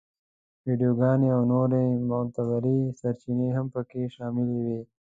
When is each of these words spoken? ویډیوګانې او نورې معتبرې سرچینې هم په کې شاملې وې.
ویډیوګانې 0.65 1.27
او 1.35 1.41
نورې 1.53 1.83
معتبرې 2.09 2.77
سرچینې 2.99 3.47
هم 3.57 3.65
په 3.73 3.81
کې 3.89 4.01
شاملې 4.15 4.57
وې. 4.65 4.79